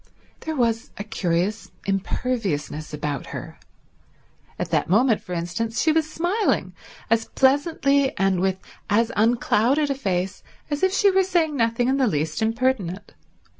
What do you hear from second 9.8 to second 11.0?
a face as if